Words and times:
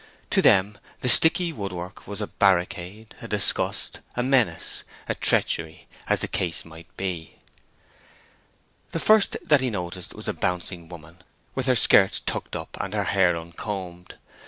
To 0.31 0.41
them 0.41 0.79
the 1.01 1.09
sticky 1.09 1.53
wood 1.53 1.71
work 1.71 2.07
was 2.07 2.21
a 2.21 2.25
barricade, 2.27 3.13
a 3.21 3.27
disgust, 3.27 3.99
a 4.15 4.23
menace, 4.23 4.81
a 5.07 5.13
treachery, 5.13 5.85
as 6.07 6.21
the 6.21 6.27
case 6.27 6.65
might 6.65 6.87
be. 6.97 7.35
The 8.93 8.99
first 8.99 9.37
that 9.45 9.61
he 9.61 9.69
noticed 9.69 10.15
was 10.15 10.27
a 10.27 10.33
bouncing 10.33 10.89
woman 10.89 11.21
with 11.53 11.67
her 11.67 11.75
skirts 11.75 12.19
tucked 12.19 12.55
up 12.55 12.77
and 12.81 12.95
her 12.95 13.03
hair 13.03 13.37
uncombed. 13.37 14.15